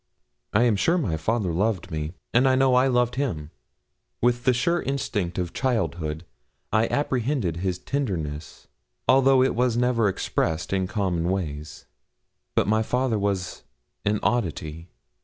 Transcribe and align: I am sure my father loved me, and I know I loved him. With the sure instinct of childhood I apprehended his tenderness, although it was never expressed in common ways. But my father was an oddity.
I 0.51 0.63
am 0.63 0.77
sure 0.77 0.97
my 0.97 1.15
father 1.15 1.53
loved 1.53 1.91
me, 1.91 2.13
and 2.33 2.49
I 2.49 2.55
know 2.55 2.73
I 2.73 2.87
loved 2.87 3.17
him. 3.17 3.51
With 4.19 4.45
the 4.45 4.51
sure 4.53 4.81
instinct 4.81 5.37
of 5.37 5.53
childhood 5.53 6.25
I 6.73 6.87
apprehended 6.87 7.57
his 7.57 7.77
tenderness, 7.77 8.65
although 9.07 9.43
it 9.43 9.53
was 9.53 9.77
never 9.77 10.07
expressed 10.09 10.73
in 10.73 10.87
common 10.87 11.29
ways. 11.29 11.85
But 12.55 12.67
my 12.67 12.81
father 12.81 13.19
was 13.19 13.61
an 14.03 14.19
oddity. 14.23 14.89